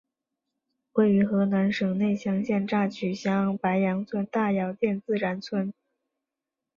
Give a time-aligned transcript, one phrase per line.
[0.93, 5.71] 位于河南省内乡县乍曲乡白杨村大窑店自然村。